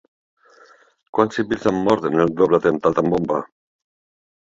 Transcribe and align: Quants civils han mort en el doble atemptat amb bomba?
Quants 1.17 1.37
civils 1.41 1.69
han 1.73 1.83
mort 1.91 2.09
en 2.13 2.25
el 2.27 2.35
doble 2.43 2.63
atemptat 2.63 3.07
amb 3.07 3.19
bomba? 3.19 3.43